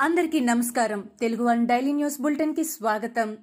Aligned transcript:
అందరికీ 0.00 0.40
నమస్కారం. 0.40 1.10
Telugu 1.20 1.44
one 1.44 1.66
daily 1.66 1.92
news 1.92 2.20
బులెటిన్కి 2.20 2.64
స్వాగతం. 2.64 3.38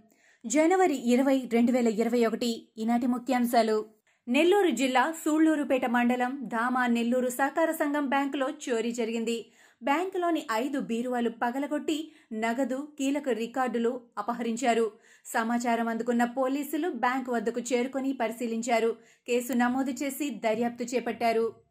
జనవరి 0.45 0.95
ఇరవై 0.95 1.49
రెండు 1.51 1.71
వేల 1.71 1.87
ఇరవై 1.87 2.25
ఒకటి 2.25 2.67
ఈనాటి 2.77 3.07
ముఖ్యాంశాలు. 3.07 3.85
నెల్లూరు 4.27 4.69
జిల్లా 4.69 5.11
సూళ్ళూరుపేట 5.11 5.85
మండలం 5.85 6.39
ధామా 6.43 6.87
నెల్లూరు 6.87 7.29
సహకార 7.29 7.71
సంఘం 7.71 8.09
బ్యాంకులో 8.09 8.49
చోరీ 8.49 8.91
జరిగింది. 8.91 9.45
బ్యాంకులోని 9.83 10.47
ఐదు 10.51 10.79
బీరువాలు 10.79 11.29
పగలగొట్టి 11.29 12.11
నగదు 12.33 12.87
కీలక 12.99 13.29
రికార్డులు 13.29 14.01
అపహరించారు. 14.17 14.91
సమాచారం 15.25 15.87
అందుకున్న 15.87 16.23
పోలీసులు 16.23 16.89
బ్యాంకు 16.89 17.31
వద్దకు 17.31 17.59
చేరుకొని 17.59 18.13
పరిశీలించారు. 18.13 18.95
కేసు 19.27 19.53
నమోదు 19.53 19.91
చేసి 19.91 20.29
దర్యాప్తు 20.29 20.83
చేపట్టారు. 20.83 21.62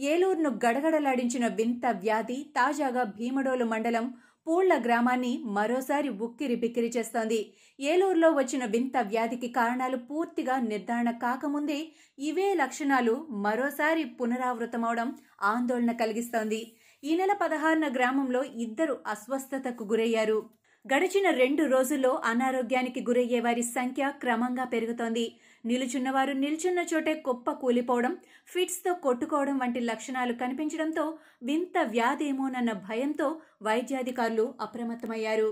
ఏలూరును 0.00 0.50
గడగడలాడించిన 0.64 1.46
వింత 1.46 1.86
వ్యాధి 2.02 2.36
తాజాగా 2.56 3.02
భీమడోలు 3.02 3.64
మండలం 3.64 4.06
పూళ్ళ 4.46 4.72
గ్రామాన్ని 4.84 5.32
మరోసారి 5.56 6.08
ఉక్కిరి 6.08 6.54
బిక్కిరి 6.56 6.90
చేస్తోంది. 6.96 7.40
ఏలూరులో 7.80 8.30
వచ్చిన 8.30 8.64
వింత 8.64 8.96
వ్యాధికి 9.08 9.48
కారణాలు 9.48 9.96
పూర్తిగా 9.96 10.56
నిర్ధారణ 10.60 11.10
కాకముందే 11.10 11.80
ఇవే 12.18 12.54
లక్షణాలు 12.54 13.14
మరోసారి 13.30 14.04
పునరావృతమవడం 14.04 15.10
ఆందోళన 15.42 15.92
కలిగిస్తోంది. 15.92 16.60
ఈ 17.04 17.16
నెల 17.16 17.32
పదహారున 17.32 17.88
గ్రామంలో 17.94 18.42
ఇద్దరు 18.44 18.96
అస్వస్థతకు 19.06 19.84
గురయ్యారు. 19.84 20.38
గడిచిన 20.84 21.30
రెండు 21.30 21.62
రోజుల్లో 21.64 22.10
అనారోగ్యానికి 22.24 23.00
గురయ్యే 23.00 23.40
వారి 23.40 23.62
సంఖ్య 23.62 24.12
క్రమంగా 24.20 24.64
పెరుగుతోంది. 24.64 25.24
నిలుచున్నవారు 25.64 26.32
నిల్చున్న 26.32 26.80
చోటే 26.92 27.14
కుప్ప 27.14 27.50
కూలిపోవడం 27.50 28.18
ఫిట్స్తో 28.46 28.94
కొట్టుకోవడం 28.94 29.58
వంటి 29.58 29.80
లక్షణాలు 29.80 30.32
కనిపించడంతో 30.32 31.18
వింత 31.42 31.78
వ్యాధేమోనన్న 31.88 32.72
భయంతో 32.72 33.40
వైద్యాధికారులు 33.62 34.54
అప్రమత్తమయ్యారు. 34.60 35.50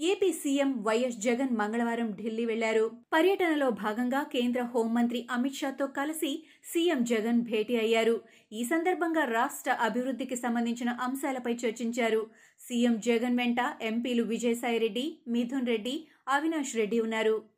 ఏపీ 0.00 0.32
సీఎం 0.32 0.70
వైఎస్ 0.82 1.18
జగన్ 1.18 1.52
మంగళవారం 1.56 2.08
ఢిల్లీ 2.12 2.44
వెళ్ళారు. 2.44 2.84
పర్యటనలో 3.12 3.70
భాగంగా 3.70 4.22
కేంద్ర 4.22 4.62
హోంమంత్రి 4.62 5.26
అమిత్ 5.30 5.54
షాతో 5.54 5.86
కలిసి 5.86 6.32
సీఎం 6.64 7.04
జగన్ 7.04 7.40
భేటీ 7.42 7.76
అయ్యారు. 7.76 8.16
ఈ 8.52 8.64
సందర్భంగా 8.64 9.24
రాష్ట్ర 9.24 9.70
అభివృద్ధికి 9.70 10.36
సంబంధించిన 10.36 10.90
అంశాలపై 10.90 11.54
చర్చించారు. 11.54 12.22
సీఎం 12.60 13.00
జగన్ 13.00 13.38
వెంట 13.38 13.58
ఎంపీలు 13.82 14.22
విజయసాయిరెడ్డి 14.22 15.06
మిథున్ 15.28 15.66
రెడ్డి 15.66 16.08
అవినాష్ 16.28 16.76
రెడ్డి 16.76 17.00
ఉన్నారు. 17.00 17.55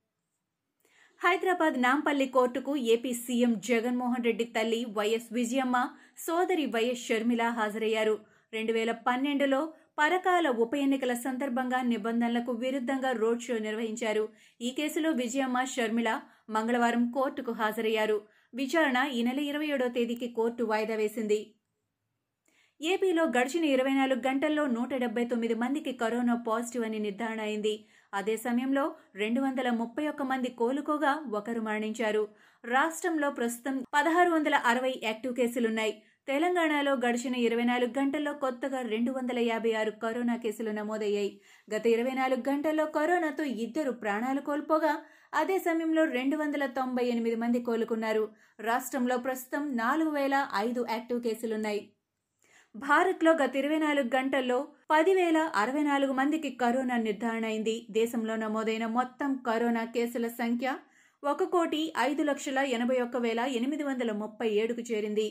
హైదరాబాద్ 1.23 1.77
నాంపల్లి 1.85 2.27
కోర్టుకు 2.35 2.73
ఏపీ 2.93 3.13
సీఎం 3.23 3.53
జగన్మోహన్ 3.69 4.27
రెడ్డి 4.27 4.45
తల్లి 4.57 4.79
వైఎస్ 4.99 5.27
విజయమ్మ 5.39 5.77
సోదరి 6.25 6.67
వైఎస్ 6.75 7.03
షర్మిల 7.07 7.43
హాజరయ్యారు. 7.57 8.15
రెండు 8.53 8.73
వేల 8.77 8.93
పన్నెండులో 9.07 9.61
పరకాల 10.01 10.49
ఉప 10.65 10.73
ఎన్నికల 10.85 11.15
సందర్భంగా 11.25 11.81
నిబంధనలకు 11.93 12.53
విరుద్ధంగా 12.63 13.11
రోడ్ 13.23 13.45
షో 13.47 13.57
నిర్వహించారు. 13.67 14.25
ఈ 14.61 14.71
కేసులో 14.79 15.13
విజయమ్మ 15.23 15.65
షర్మిల 15.75 16.13
మంగళవారం 16.57 17.05
కోర్టుకు 17.17 17.55
హాజరయ్యారు. 17.63 18.19
విచారణ 18.61 18.99
ఈ 19.19 19.23
నెల 19.29 19.41
ఇరవై 19.51 19.71
ఏడో 19.77 19.89
తేదీకి 19.97 20.29
కోర్టు 20.39 20.65
వాయిదా 20.73 20.99
వేసింది. 21.03 21.41
ఏపీలో 22.81 23.23
గడిచిన 23.37 23.65
ఇరవై 23.65 23.93
నాలుగు 23.93 24.21
గంటల్లో 24.27 24.67
నూట 24.67 24.95
డెబ్బై 24.95 25.25
తొమ్మిది 25.25 25.55
మందికి 25.55 25.93
కరోనా 25.93 26.35
పాజిటివ్ 26.49 26.85
అని 26.85 26.99
నిర్ధారణ 26.99 27.41
అయింది. 27.41 27.73
అదే 28.15 28.37
సమయంలో 28.37 28.85
రెండు 29.15 29.41
వందల 29.41 29.71
ముప్పై 29.71 30.09
ఒక్క 30.09 30.23
మంది 30.23 30.49
కోలుకోగా 30.49 31.13
ఒకరు 31.33 31.61
మరణించారు. 31.61 32.29
రాష్ట్రంలో 32.65 33.31
ప్రస్తుతం 33.31 33.85
పదహారు 33.95 34.31
వందల 34.31 34.55
అరవై 34.65 35.01
యాక్టివ్ 35.03 35.35
కేసులున్నాయి. 35.35 35.93
తెలంగాణలో 36.29 36.93
గడిచిన 37.07 37.35
ఇరవై 37.35 37.65
నాలుగు 37.65 37.93
గంటల్లో 37.99 38.33
కొత్తగా 38.45 38.81
రెండు 38.81 39.11
వందల 39.11 39.39
యాభై 39.39 39.73
ఆరు 39.73 39.91
కరోనా 39.91 40.37
కేసులు 40.37 40.71
నమోదయ్యాయి. 40.71 41.41
గత 41.75 41.87
ఇరవై 41.87 42.11
నాలుగు 42.11 42.43
గంటల్లో 42.51 42.87
కరోనాతో 42.87 43.45
ఇద్దరు 43.45 43.93
ప్రాణాలు 43.93 44.41
కోల్పోగా 44.41 44.95
అదే 45.35 45.59
సమయంలో 45.59 46.05
రెండు 46.05 46.37
వందల 46.37 46.67
తొంభై 46.67 47.07
ఎనిమిది 47.07 47.37
మంది 47.37 47.61
కోలుకున్నారు. 47.63 48.25
రాష్ట్రంలో 48.61 49.19
ప్రస్తుతం 49.19 49.77
నాలుగు 49.77 50.11
వేల 50.11 50.49
ఐదు 50.67 50.87
యాక్టివ్ 50.91 51.23
కేసులున్నాయి. 51.23 51.81
భారత్లో 52.79 53.33
గత 53.33 53.57
ఇరవై 53.57 53.79
నాలుగు 53.79 54.09
గంటల్లో 54.17 54.69
పదివేల 54.91 55.39
అరవై 55.55 55.83
నాలుగు 55.83 56.13
మందికి 56.13 56.51
కరోనా 56.51 56.97
నిర్ధారణ 56.97 57.45
అయింది. 57.45 57.87
దేశంలో 57.91 58.37
నమోదైన 58.37 58.87
మొత్తం 58.87 59.31
కరోనా 59.47 59.85
కేసుల 59.85 60.27
సంఖ్య 60.29 60.77
ఒక 61.25 61.45
కోటి 61.45 61.93
ఐదు 61.99 62.23
లక్షల 62.23 62.59
ఎనభై 62.59 62.99
ఒక్క 63.01 63.17
వేల 63.17 63.39
ఎనిమిది 63.39 63.83
వందల 63.83 64.13
ముప్పై 64.13 64.49
ఏడుకు 64.51 64.81
చేరింది. 64.81 65.27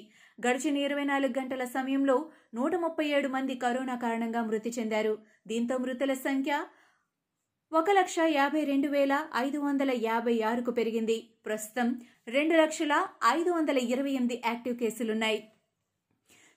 గడిచిన 0.47 0.77
ఇరవై 0.77 1.03
నాలుగు 1.03 1.33
గంటల 1.39 1.65
సమయంలో 1.65 2.17
నూట 2.53 2.75
ముప్పై 2.75 3.05
ఏడు 3.07 3.27
మంది 3.27 3.55
కరోనా 3.55 3.95
కారణంగా 3.95 4.41
మృతి 4.43 4.71
చెందారు. 4.79 5.17
దీంతో 5.47 5.77
మృతుల 5.77 6.13
సంఖ్య 6.13 6.65
ఒక 7.71 7.89
లక్ష 7.91 8.15
యాభై 8.29 8.63
రెండు 8.63 8.87
వేల 8.87 9.13
ఐదు 9.35 9.57
వందల 9.57 9.91
యాభై 10.01 10.41
ఆరుకు 10.41 10.71
పెరిగింది. 10.71 11.19
ప్రస్తుతం 11.45 11.87
రెండు 12.27 12.55
లక్షల 12.55 12.93
ఐదు 13.27 13.51
వందల 13.51 13.77
ఇరవై 13.77 14.11
ఎనిమిది 14.11 14.41
యాక్టివ్ 14.45 14.77
కేసులున్నాయి. 14.77 15.39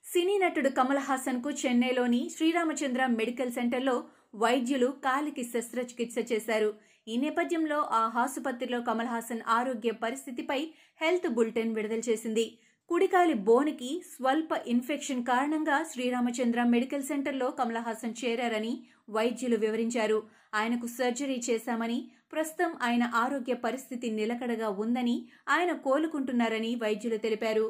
సినీ 0.05 0.33
నటుడు 0.39 0.69
కమల్ 0.69 0.99
హాసన్కు 0.99 1.51
చెన్నైలోని 1.51 2.21
శ్రీరామచంద్ర 2.37 3.03
మెడికల్ 3.07 3.53
సెంటర్లో 3.53 3.93
వైద్యులు 4.35 4.87
కాలికి 5.05 5.43
శస్త్రచికిత్స 5.45 6.17
చేశారు. 6.33 6.71
ఈ 7.09 7.17
నేపథ్యంలో 7.17 7.79
ఆ 7.99 8.01
ఆసుపత్రిలో 8.23 8.79
కమల్ 8.81 9.11
హాసన్ 9.13 9.43
ఆరోగ్య 9.49 9.91
పరిస్థితిపై 10.05 10.59
హెల్త్ 11.03 11.29
బులెటిన్ 11.29 11.75
విడుదల 11.75 12.03
చేసింది. 12.09 12.47
కుడికాలి 12.91 13.35
బోనికి 13.49 13.91
స్వల్ప 14.13 14.51
ఇన్ఫెక్షన్ 14.67 15.23
కారణంగా 15.25 15.77
శ్రీరామచంద్ర 15.93 16.65
మెడికల్ 16.75 17.09
సెంటర్లో 17.11 17.51
కమల్ 17.51 17.83
హాసన్ 17.89 18.19
చేరారని 18.23 18.73
వైద్యులు 19.11 19.57
వివరించారు. 19.57 20.19
ఆయనకు 20.55 20.89
సర్జరీ 20.99 21.39
చేశామని 21.51 22.01
ప్రస్తుతం 22.33 22.73
ఆయన 22.83 23.05
ఆరోగ్య 23.15 23.55
పరిస్థితి 23.67 24.11
నిలకడగా 24.11 24.71
ఉందని 24.83 25.17
ఆయన 25.49 25.73
కోలుకుంటున్నారని 25.87 26.75
వైద్యులు 26.83 27.21
తెలిపారు. 27.27 27.69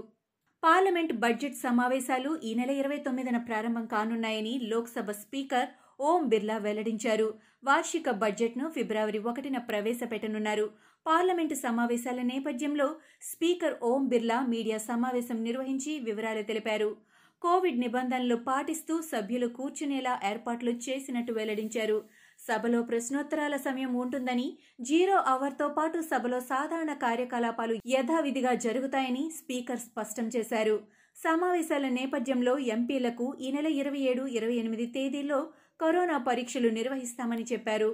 పార్లమెంట్ 0.63 1.13
బడ్జెట్ 1.13 1.55
సమావేశాలు 1.57 2.31
ఈ 2.45 2.51
నెల 2.55 2.71
ఇరవై 2.71 2.97
తొమ్మిదిన 2.97 3.37
ప్రారంభం 3.37 3.87
కానున్నాయని 3.87 4.53
లోక్సభ 4.63 5.11
స్పీకర్ 5.11 5.69
ఓం 6.01 6.29
బిర్లా 6.29 6.57
వెల్లడించారు. 6.59 7.29
వార్షిక 7.65 8.11
బడ్జెట్ను 8.23 8.67
ఫిబ్రవరి 8.69 9.21
ఒకటిన 9.31 9.59
ప్రవేశపెట్టనున్నారు. 9.71 10.67
పార్లమెంటు 11.07 11.55
సమావేశాల 11.55 12.21
నేపథ్యంలో 12.23 12.89
స్పీకర్ 13.23 13.77
ఓం 13.83 14.03
బిర్లా 14.09 14.39
మీడియా 14.47 14.79
సమావేశం 14.91 15.39
నిర్వహించి 15.43 15.99
వివరాలు 15.99 16.43
తెలిపారు. 16.43 16.91
కోవిడ్ 17.43 17.81
నిబంధనలు 17.81 18.37
పాటిస్తూ 18.49 18.95
సభ్యులు 19.13 19.49
కూర్చునేలా 19.59 20.15
ఏర్పాట్లు 20.31 20.71
చేసినట్టు 20.71 21.33
వెల్లడించారు. 21.33 21.99
సభలో 22.49 22.83
ప్రశ్నోత్తరాల 22.83 23.57
సమయం 23.57 23.93
ఉంటుందని 23.95 24.59
జీరో 24.81 25.17
అవర్తో 25.33 25.69
పాటు 25.69 25.99
సభలో 26.01 26.41
సాధారణ 26.41 26.93
కార్యకలాపాలు 26.93 27.75
యథావిధిగా 27.87 28.55
జరుగుతాయని 28.55 29.31
స్పీకర్ 29.39 29.79
స్పష్టం 29.79 30.29
చేశారు. 30.37 30.77
సమావేశాల 31.17 31.89
నేపథ్యంలో 31.89 32.59
ఎంపీలకు 32.59 33.37
ఈ 33.41 33.51
నెల 33.51 33.67
ఇరవై 33.67 33.99
ఏడు 33.99 34.27
ఇరవై 34.27 34.55
ఎనిమిది 34.55 34.87
తేదీల్లో 34.87 35.41
కరోనా 35.81 36.17
పరీక్షలు 36.19 36.69
నిర్వహిస్తామని 36.69 37.43
చెప్పారు. 37.43 37.91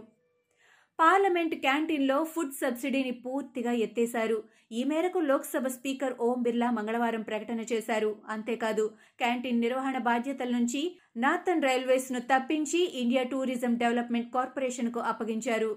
పార్లమెంట్ 0.99 1.55
క్యాంటీన్లో 1.55 2.25
ఫుడ్ 2.25 2.53
సబ్సిడీని 2.53 3.11
పూర్తిగా 3.11 3.73
ఎత్తేశారు. 3.73 4.39
ఈ 4.73 4.85
మేరకు 4.85 5.19
లోక్సభ 5.19 5.67
స్పీకర్ 5.67 6.15
ఓం 6.21 6.43
బిర్లా 6.43 6.71
మంగళవారం 6.71 7.23
ప్రకటన 7.23 7.61
చేశారు. 7.73 8.17
అంతేకాదు 8.29 8.87
క్యాంటీన్ 9.19 9.61
నిర్వహణ 9.61 9.99
బాధ్యతల 9.99 10.51
నుంచి 10.51 10.81
నార్థన్ 11.17 11.65
రైల్వేస్ను 11.65 12.21
తప్పించి 12.31 12.81
ఇండియా 13.03 13.23
టూరిజం 13.23 13.75
డెవలప్మెంట్ 13.83 14.33
కార్పొరేషన్కు 14.35 15.01
అప్పగించారు. 15.11 15.71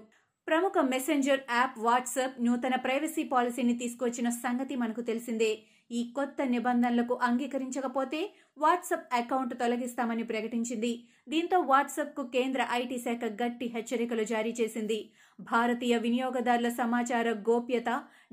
ప్రముఖ 0.48 0.72
మెసెంజర్ 0.90 1.40
యాప్ 1.56 1.76
వాట్సాప్ 1.78 2.36
నూతన 2.46 2.74
ప్రైవసీ 2.84 3.22
పాలసీని 3.32 3.74
తీసుకొచ్చిన 3.78 4.28
సంగతి 4.44 4.74
మనకు 4.76 5.02
తెలిసిందే. 5.10 5.50
ఈ 5.90 6.00
కొత్త 6.16 6.42
నిబంధనలకు 6.54 7.14
అంగీకరించకపోతే 7.28 8.20
వాట్సాప్ 8.58 9.08
అకౌంట్ 9.20 9.54
తొలగిస్తామని 9.60 10.24
ప్రకటించింది. 10.24 10.92
దీంతో 11.28 11.58
వాట్సాప్కు 11.72 12.22
కేంద్ర 12.36 12.66
ఐటీ 12.72 12.98
శాఖ 12.98 13.24
గట్టి 13.42 13.66
హెచ్చరికలు 13.74 14.24
జారీ 14.32 14.52
చేసింది. 14.60 14.98
భారతీయ 15.38 15.96
వినియోగదారుల 15.96 16.70
సమాచార 16.82 17.28
గోప్యత 17.48 17.90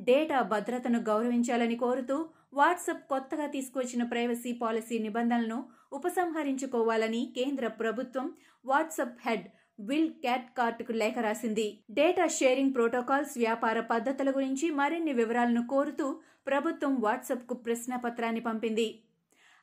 డేటా 0.09 0.41
భద్రతను 0.53 1.01
గౌరవించాలని 1.11 1.77
కోరుతూ 1.85 2.17
వాట్సప్ 2.57 3.03
కొత్తగా 3.09 3.45
తీసుకొచ్చిన 3.45 4.03
ప్రైవసీ 4.03 4.51
పాలసీ 4.53 4.97
నిబంధనలను 4.99 5.57
ఉపసంహరించుకోవాలని 5.93 7.21
కేంద్ర 7.35 7.65
ప్రభుత్వం 7.81 8.27
వాట్సాప్ 8.65 9.19
హెడ్ 9.25 9.47
విల్ 9.79 10.13
క్యాట్ 10.23 10.47
కార్టుకు 10.57 10.91
లేఖ 10.91 11.17
రాసింది. 11.17 11.65
డేటా 11.91 12.25
షేరింగ్ 12.27 12.73
ప్రోటోకాల్స్ 12.73 13.35
వ్యాపార 13.37 13.79
పద్ధతుల 13.79 14.29
గురించి 14.31 14.67
మరిన్ని 14.69 15.13
వివరాలను 15.13 15.63
కోరుతూ 15.67 16.07
ప్రభుత్వం 16.47 16.93
వాట్సాప్కు 17.01 17.55
ప్రశ్నపత్రాన్ని 17.65 18.41
పంపింది. 18.41 18.87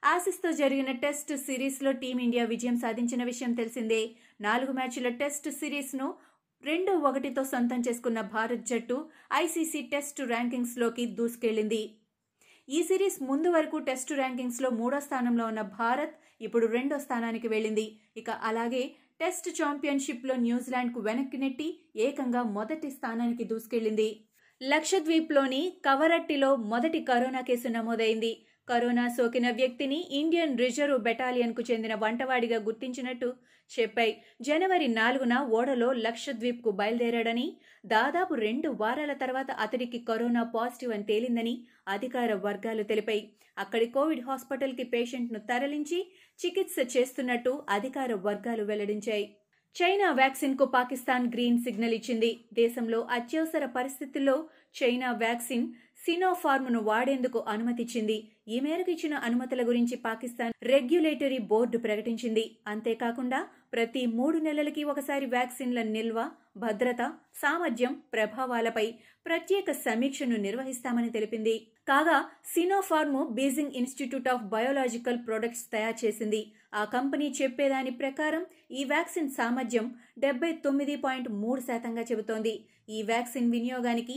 ఆసిస్తో 0.03 0.53
జరిగిన 0.53 0.91
టెస్ట్ 1.05 1.33
సిరీస్లో 1.47 1.93
టీమిండియా 1.93 2.45
విజయం 2.45 2.77
సాధించిన 2.77 3.23
విషయం 3.25 3.53
తెలిసిందే. 3.53 4.03
నాలుగు 4.41 4.73
మ్యాచ్ల 4.73 5.09
టెస్ట్ 5.23 5.51
సిరీస్ను 5.61 6.09
రెండు 6.63 6.93
ఒకటితో 7.09 7.43
సొంతం 7.45 7.81
చేసుకున్న 7.81 8.21
భారత్ 8.37 8.67
జట్టు 8.67 8.97
ఐసీసీ 9.35 9.83
టెస్ట్ 9.93 10.21
ర్యాంకింగ్స్లోకి 10.33 11.05
దూసుకెళ్ళింది 11.19 11.83
ఈ 12.69 12.79
సిరీస్ 12.89 13.17
ముందు 13.29 13.49
వరకు 13.55 13.77
టెస్ట్ 13.89 14.13
ర్యాంకింగ్స్లో 14.19 14.69
మూడో 14.79 14.99
స్థానంలో 15.07 15.45
ఉన్న 15.51 15.63
భారత్ 15.79 16.15
ఇప్పుడు 16.47 16.67
రెండో 16.77 16.97
స్థానానికి 17.03 17.49
వెళ్ళింది. 17.55 17.85
ఇక 18.21 18.31
అలాగే 18.51 18.83
టెస్ట్ 19.23 19.49
ఛాంపియన్షిప్లో 19.59 20.35
న్యూజిలాండ్కు 20.47 21.01
వెనక్కి 21.09 21.39
నెట్టి 21.43 21.69
ఏకంగా 22.07 22.43
మొదటి 22.57 22.89
స్థానానికి 22.97 23.45
దూసుకెళ్ళింది 23.51 24.09
లక్షద్వీప్లోని 24.61 25.63
కవరట్టిలో 25.87 26.51
మొదటి 26.73 27.01
కరోనా 27.11 27.43
కేసు 27.49 27.69
నమోదైంది. 27.77 28.33
కరోనా 28.69 29.09
సోకిన 29.09 29.51
వ్యక్తిని 29.51 30.09
ఇండియన్ 30.11 30.59
రిజర్వ్ 30.59 30.99
బెటాలియన్కు 30.99 31.63
చెందిన 31.71 31.95
వంటవాడిగా 31.95 32.59
గుర్తించినట్టు 32.59 33.35
చెప్పాయి. 33.71 34.13
జనవరి 34.41 34.89
నాలుగున 34.89 35.35
ఓడలో 35.39 35.93
లక్షద్వీప్కు 35.93 36.71
బయలుదేరాడని 36.71 37.57
దాదాపు 37.87 38.35
రెండు 38.35 38.69
వారాల 38.81 39.13
తర్వాత 39.13 39.51
అతడికి 39.51 39.99
కరోనా 39.99 40.43
పాజిటివ్ 40.43 40.93
అని 40.93 41.03
తేలిందని 41.03 41.55
అధికార 41.89 42.35
వర్గాలు 42.35 42.83
తెలిపాయి. 42.83 43.23
అక్కడి 43.59 43.87
కోవిడ్ 43.87 44.21
హాస్పిటల్కి 44.21 44.83
పేషెంట్ను 44.83 45.39
తరలించి 45.39 45.99
చికిత్స 46.47 46.97
చేస్తున్నట్టు 46.97 47.63
అధికార 47.71 48.15
వర్గాలు 48.15 48.65
వెల్లడించాయి. 48.65 49.37
చైనా 49.77 50.11
వ్యాక్సిన్కు 50.13 50.65
పాకిస్తాన్ 50.65 51.29
గ్రీన్ 51.35 51.59
సిగ్నల్ 51.59 51.95
ఇచ్చింది. 51.95 52.45
దేశంలో 52.53 53.01
అత్యవసర 53.11 53.67
పరిస్థితుల్లో 53.67 54.37
చైనా 54.83 55.13
వ్యాక్సిన్ 55.13 55.67
సినోఫార్మ్ను 56.05 56.81
వాడేందుకు 56.81 57.39
అనుమతిచ్చింది. 57.49 58.17
ఈ 58.49 58.57
మేరకు 58.61 58.91
ఇచ్చిన 58.91 59.15
అనుమతుల 59.27 59.63
గురించి 59.69 59.97
పాకిస్తాన్ 59.97 60.55
రెగ్యులేటరీ 60.63 61.39
బోర్డు 61.51 61.79
ప్రకటించింది. 61.79 62.45
అంతేకాకుండా 62.67 63.41
ప్రతి 63.73 64.03
మూడు 64.07 64.39
నెలలకి 64.39 64.83
ఒకసారి 64.85 65.27
వ్యాక్సిన్ల 65.27 65.83
నిల్వ 65.83 66.19
భద్రత 66.57 67.03
సామర్థ్యం 67.35 67.93
ప్రభావాలపై 68.13 68.87
ప్రత్యేక 69.27 69.71
సమీక్షను 69.87 70.37
నిర్వహిస్తామని 70.37 71.11
తెలిపింది. 71.11 71.55
కాగా 71.89 72.19
Sinopharm 72.55 73.19
Beijing 73.35 73.77
institute 73.81 74.29
of 74.29 74.45
biological 74.45 75.19
products 75.27 75.65
తయారు 75.73 75.99
చేసింది. 76.05 76.43
ఆ 76.75 76.85
కంపెనీ 76.85 77.27
చెప్పేదాని 77.43 77.91
ప్రకారం 78.03 78.45
ఈ 78.71 78.85
వ్యాక్సిన్ 78.85 79.35
సామర్థ్యం 79.39 79.89
డెబ్బై 80.19 80.53
తొమ్మిది 80.53 80.97
పాయింట్ 80.97 81.29
మూడు 81.43 81.61
శాతంగా 81.61 82.05
చెబుతోంది. 82.13 82.55
ఈ 82.89 83.03
వ్యాక్సిన్ 83.03 83.51
వినియోగానికి 83.51 84.17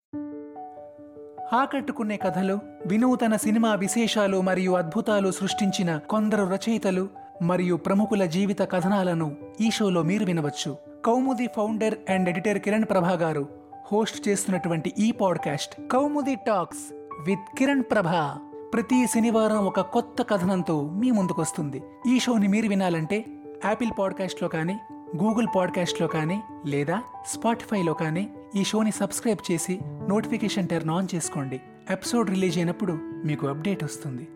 ఆకట్టుకునే 1.53 2.17
కథలు 2.17 2.59
వినూతన 2.87 3.35
సినిమా 3.35 3.75
విశేషాలు 3.75 4.41
మరియు 4.41 4.71
అద్భుతాలు 4.71 5.31
సృష్టించిన 5.31 5.97
కొందరు 5.97 6.45
రచయితలు 6.45 7.09
మరియు 7.41 7.75
ప్రముఖుల 7.75 8.25
జీవిత 8.25 8.61
కథనాలను 8.61 9.37
ఈ 9.61 9.71
షోలో 9.71 10.01
మీరు 10.01 10.25
వినవచ్చు. 10.25 10.77
Koumudi 11.05 11.47
founder 11.47 11.95
and 12.09 12.29
editor 12.29 12.59
Kiran 12.59 12.83
Prabha 12.83 13.11
garu 13.11 13.47
host 13.91 14.29
చేస్తున్నటువంటి 14.29 14.93
ఈ 14.99 15.11
podcast 15.11 15.89
Koumudi 15.91 16.35
talks 16.35 16.93
with 17.27 17.57
Kiran 17.57 17.83
Prabha. 17.91 18.37
ప్రతి 18.73 19.05
శనివారం 19.07 19.65
ఒక 19.65 19.81
కొత్త 19.81 20.23
కథనంతో 20.29 20.89
మీ 20.89 21.11
ముందుకొస్తుంది. 21.11 21.83
ఈ 22.07 22.19
షోని 22.19 22.47
మీరు 22.47 22.67
వినాలంటే 22.67 23.25
యాపిల్ 23.65 23.91
పాడ్కాస్ట్లో 23.99 24.49
కానీ 24.49 24.79
గూగుల్ 25.15 25.47
పాడ్కాస్ట్లో 25.55 26.07
కానీ 26.07 26.43
లేదా 26.65 27.01
స్పాటిఫైలో 27.25 27.93
కానీ 27.93 28.33
ఈ 28.55 28.63
షోని 28.63 28.91
సబ్స్క్రైబ్ 28.91 29.51
చేసి 29.51 29.79
నోటిఫికేషన్ 29.83 30.67
టర్న్ 30.67 30.89
ఆన్ 30.89 31.07
చేసుకోండి. 31.15 31.61
ఎపిసోడ్ 31.91 32.29
రిలీజ్ 32.29 32.57
అయినప్పుడు 32.57 32.93
మీకు 33.25 33.47
అప్డేట్ 33.47 33.83
వస్తుంది. 33.83 34.27